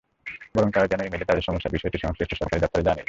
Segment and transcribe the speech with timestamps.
[0.55, 2.99] বরং তাঁরা যেন ই-মেইলে তাঁদের সমস্যার বিষয়টি সংশ্লিষ্ট সরকারি দপ্তরে জানিয়ে দেন।